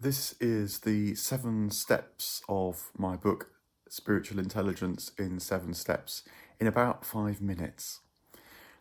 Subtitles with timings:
[0.00, 3.50] This is the seven steps of my book,
[3.88, 6.22] Spiritual Intelligence in Seven Steps,
[6.60, 7.98] in about five minutes.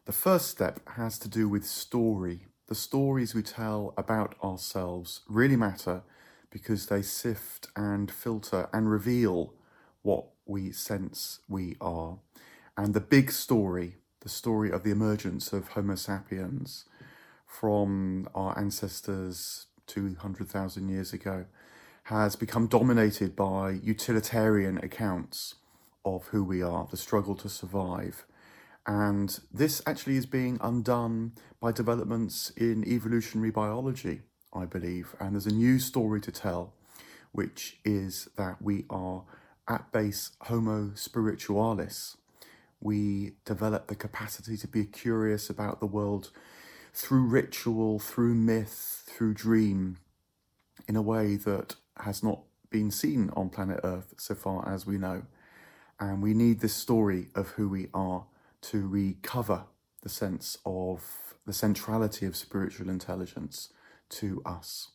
[0.06, 2.46] The first step has to do with story.
[2.68, 6.04] The stories we tell about ourselves really matter
[6.52, 9.56] because they sift and filter and reveal
[10.04, 12.20] what we sense we are.
[12.78, 16.86] And the big story, the story of the emergence of Homo sapiens
[17.48, 21.46] from our ancestors 200,000 years ago,
[22.04, 25.56] has become dominated by utilitarian accounts
[26.06, 28.26] of who we are, the struggle to survive.
[28.86, 34.22] And this actually is being undone by developments in evolutionary biology,
[34.54, 35.16] I believe.
[35.20, 36.74] And there's a new story to tell,
[37.34, 39.24] which is that we are
[39.68, 42.16] at base Homo spiritualis.
[42.80, 46.32] We develop the capacity to be curious about the world
[46.98, 49.98] through ritual, through myth, through dream,
[50.88, 52.40] in a way that has not
[52.72, 55.22] been seen on planet Earth so far as we know.
[56.00, 58.26] And we need this story of who we are
[58.62, 59.66] to recover
[60.02, 63.70] the sense of the centrality of spiritual intelligence
[64.10, 64.90] to us.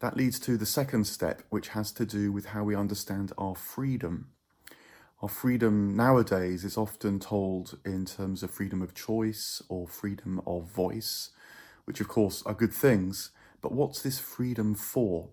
[0.00, 3.54] That leads to the second step, which has to do with how we understand our
[3.54, 4.30] freedom.
[5.20, 10.70] Our freedom nowadays is often told in terms of freedom of choice or freedom of
[10.70, 11.30] voice,
[11.86, 15.30] which of course are good things, but what's this freedom for?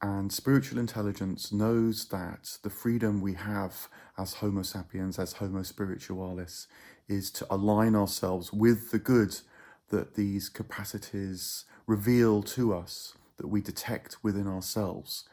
[0.00, 6.68] And spiritual intelligence knows that the freedom we have as Homo sapiens, as Homo spiritualis,
[7.08, 9.40] is to align ourselves with the good
[9.88, 15.24] that these capacities reveal to us, that we detect within ourselves.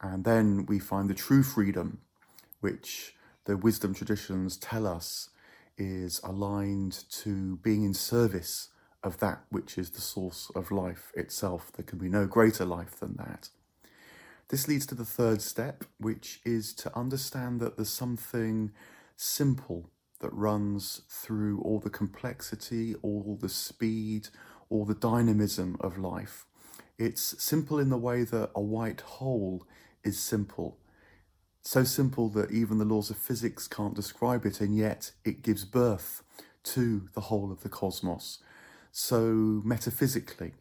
[0.00, 1.98] And then we find the true freedom,
[2.60, 5.30] which the wisdom traditions tell us
[5.76, 8.68] is aligned to being in service
[9.02, 11.72] of that which is the source of life itself.
[11.72, 13.48] There can be no greater life than that.
[14.48, 18.72] This leads to the third step, which is to understand that there's something
[19.16, 24.28] simple that runs through all the complexity, all the speed,
[24.68, 26.46] all the dynamism of life.
[26.98, 29.66] It's simple in the way that a white hole
[30.04, 30.78] is simple.
[31.62, 35.64] So simple that even the laws of physics can't describe it, and yet it gives
[35.64, 36.22] birth
[36.62, 38.38] to the whole of the cosmos.
[38.92, 40.54] So, metaphysically,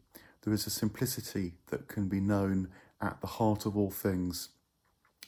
[0.43, 2.69] there is a simplicity that can be known
[3.01, 4.49] at the heart of all things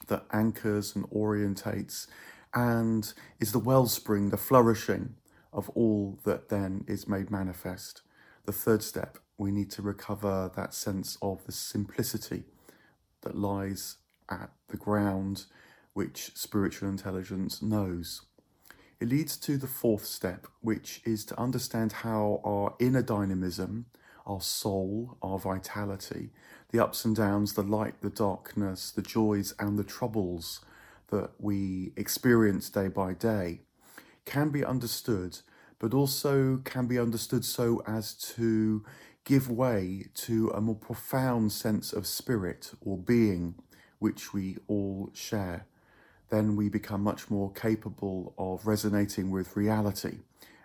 [0.08, 2.08] that anchors and orientates
[2.54, 5.16] and is the wellspring, the flourishing
[5.54, 8.02] of all that then is made manifest.
[8.46, 12.44] The third step, we need to recover that sense of the simplicity
[13.22, 13.98] that lies
[14.31, 15.46] at the ground
[15.94, 18.22] which spiritual intelligence knows.
[19.00, 23.88] It leads to the fourth step, which is to understand how our inner dynamism,
[24.25, 26.30] our soul, our vitality,
[26.72, 30.62] the ups and downs, the light, the darkness, the joys, and the troubles
[31.09, 33.62] that we experience day by day
[34.25, 35.40] can be understood,
[35.80, 38.86] but also can be understood so as to
[39.25, 43.56] give way to a more profound sense of spirit or being
[44.01, 45.66] which we all share
[46.31, 50.17] then we become much more capable of resonating with reality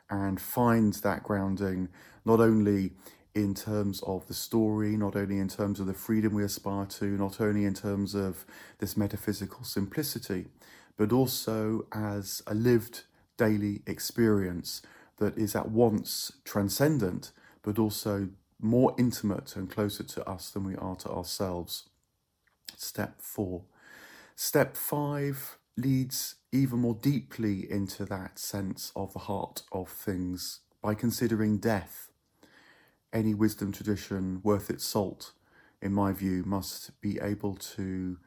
[0.08, 1.88] and find that grounding
[2.24, 2.92] not only
[3.34, 7.04] in terms of the story, not only in terms of the freedom we aspire to,
[7.04, 8.46] not only in terms of
[8.78, 10.46] this metaphysical simplicity,
[10.96, 13.02] but also as a lived
[13.36, 14.80] daily experience
[15.18, 17.32] that is at once transcendent,
[17.62, 18.28] but also
[18.60, 21.88] more intimate and closer to us than we are to ourselves.
[22.76, 23.62] Step four
[24.34, 30.94] Step five leads even more deeply into that sense of the heart of things by
[30.94, 32.10] considering death.
[33.12, 35.32] Any wisdom tradition worth its salt,
[35.80, 38.18] in my view, must be able to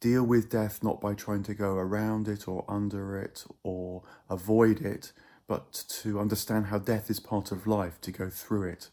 [0.00, 4.80] deal with death not by trying to go around it or under it or avoid
[4.80, 5.12] it,
[5.46, 8.90] but to understand how death is part of life, to go through it.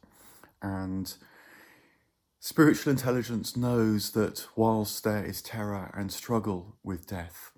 [0.62, 1.13] And
[2.44, 7.52] Spiritual intelligence knows that whilst there is terror and struggle with death,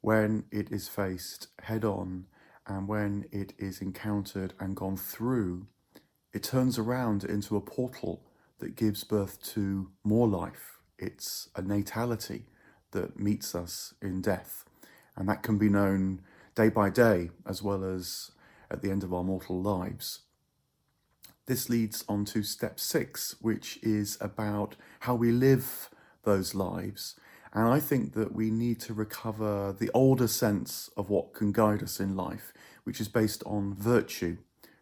[0.00, 2.24] when it is faced head on
[2.66, 5.66] and when it is encountered and gone through,
[6.32, 8.22] it turns around into a portal
[8.60, 10.78] that gives birth to more life.
[10.98, 12.46] It's a natality
[12.92, 14.64] that meets us in death.
[15.16, 16.22] And that can be known
[16.54, 18.30] day by day as well as
[18.70, 20.20] at the end of our mortal lives.
[21.50, 25.90] This leads on to step six, which is about how we live
[26.22, 27.16] those lives.
[27.52, 31.82] And I think that we need to recover the older sense of what can guide
[31.82, 32.52] us in life,
[32.84, 34.36] which is based on virtue.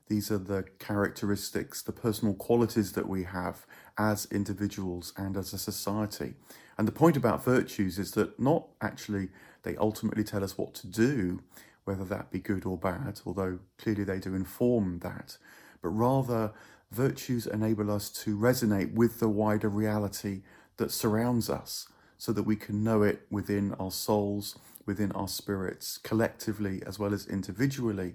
[0.08, 3.64] These are the characteristics, the personal qualities that we have
[3.96, 6.34] as individuals and as a society.
[6.76, 9.30] And the point about virtues is that not actually
[9.62, 11.40] they ultimately tell us what to do,
[11.84, 15.38] whether that be good or bad, although clearly they do inform that,
[15.82, 16.52] but rather
[16.90, 20.42] virtues enable us to resonate with the wider reality
[20.78, 25.98] that surrounds us so that we can know it within our souls, within our spirits,
[25.98, 28.14] collectively as well as individually,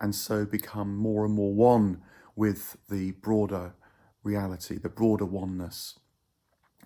[0.00, 2.00] and so become more and more one
[2.34, 3.74] with the broader
[4.22, 5.98] reality, the broader oneness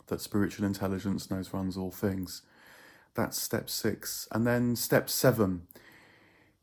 [0.07, 2.43] that spiritual intelligence knows runs all things.
[3.15, 4.29] That's step six.
[4.33, 5.63] And then step seven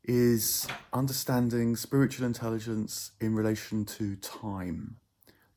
[0.04, 4.96] is understanding spiritual intelligence in relation to time.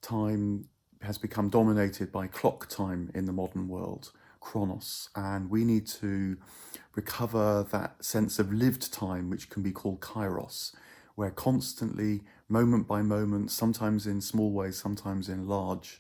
[0.02, 0.70] Time
[1.02, 6.38] has become dominated by clock time in the modern world, chronos, and we need to
[6.96, 10.74] recover that sense of lived time, which can be called kairos,
[11.16, 16.00] where constantly, moment by moment, sometimes in small ways, sometimes in large,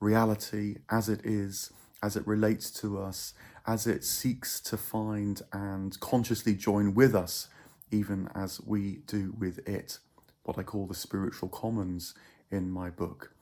[0.00, 3.32] reality as it is, as it relates to us,
[3.66, 7.48] as it seeks to find and consciously join with us,
[7.90, 9.98] even as we do with it,
[10.42, 12.14] what I call the spiritual commons
[12.50, 13.32] in my book.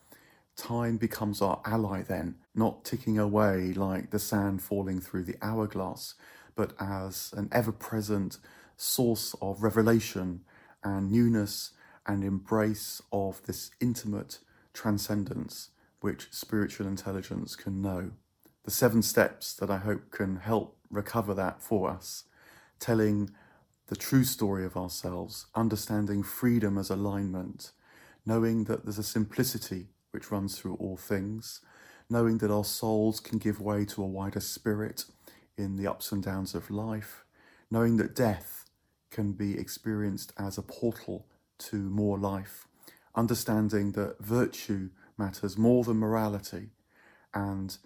[0.56, 6.14] Time becomes our ally then, not ticking away like the sand falling through the hourglass,
[6.54, 8.38] but as an ever present
[8.76, 10.40] source of revelation
[10.84, 11.70] and newness
[12.06, 14.38] and embrace of this intimate
[14.74, 18.10] transcendence which spiritual intelligence can know.
[18.64, 22.24] The seven steps that I hope can help recover that for us,
[22.78, 23.30] telling
[23.88, 27.72] the true story of ourselves, understanding freedom as alignment,
[28.24, 31.60] knowing that there's a simplicity which runs through all things,
[32.08, 35.04] knowing that our souls can give way to a wider spirit
[35.56, 37.24] in the ups and downs of life,
[37.70, 38.64] knowing that death
[39.10, 41.26] can be experienced as a portal
[41.58, 42.66] to more life,
[43.14, 46.70] understanding that virtue matters more than morality,
[47.34, 47.78] and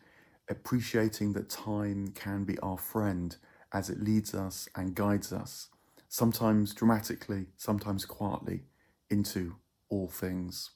[0.48, 3.36] appreciating that time can be our friend
[3.72, 5.68] as it leads us and guides us,
[6.08, 8.64] sometimes dramatically, sometimes quietly,
[9.10, 9.56] into
[9.88, 10.70] all things.